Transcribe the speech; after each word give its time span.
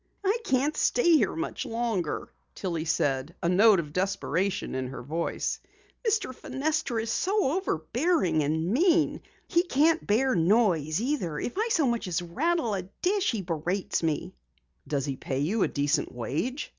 "I 0.25 0.39
can't 0.43 0.75
stay 0.75 1.15
here 1.17 1.35
much 1.35 1.63
longer," 1.63 2.33
Tillie 2.55 2.85
said, 2.85 3.35
a 3.43 3.47
note 3.49 3.79
of 3.79 3.93
desperation 3.93 4.73
in 4.73 4.87
her 4.87 5.03
voice. 5.03 5.59
"Mr. 6.07 6.33
Fenestra 6.33 7.03
is 7.03 7.11
so 7.11 7.51
overbearing 7.51 8.41
and 8.41 8.71
mean! 8.73 9.21
He 9.47 9.61
can't 9.61 10.07
bear 10.07 10.33
noise 10.33 10.99
either. 10.99 11.39
If 11.39 11.53
I 11.55 11.69
as 11.71 11.79
much 11.81 12.07
as 12.07 12.19
rattle 12.19 12.73
a 12.73 12.81
dish 13.03 13.29
he 13.29 13.43
berates 13.43 14.01
me." 14.01 14.33
"Does 14.87 15.05
he 15.05 15.17
pay 15.17 15.37
you 15.41 15.61
a 15.61 15.67
decent 15.67 16.11
wage?" 16.11 16.69